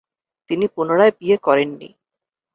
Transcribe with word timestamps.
তিনি 0.49 0.65
পুনরায় 0.67 1.13
বিয়ে 1.19 1.37
করেননি। 1.37 1.89